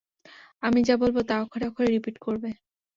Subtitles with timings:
[0.63, 2.49] আমি যা বলবো তা অক্ষরে অক্ষরে রিপিট করবে।